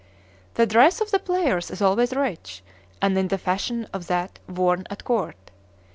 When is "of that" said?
3.93-4.39